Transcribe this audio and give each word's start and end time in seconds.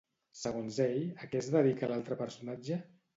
Segons 0.43 0.79
ell, 0.85 0.95
a 1.25 1.29
què 1.33 1.41
es 1.41 1.49
dedica 1.57 1.91
l'altre 1.93 2.17
personatge? 2.23 2.79